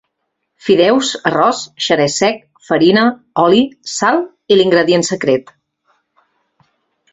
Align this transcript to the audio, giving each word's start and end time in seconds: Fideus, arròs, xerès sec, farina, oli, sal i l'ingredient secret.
Fideus, 0.67 1.11
arròs, 1.29 1.59
xerès 1.87 2.15
sec, 2.21 2.39
farina, 2.71 3.05
oli, 3.45 3.61
sal 3.93 4.19
i 4.55 4.59
l'ingredient 4.61 5.09
secret. 5.13 5.55